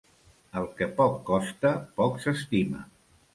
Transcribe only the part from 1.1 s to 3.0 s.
costa, poc s'estima.